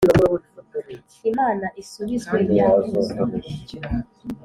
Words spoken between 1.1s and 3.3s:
Imana isubizwe rya kuzo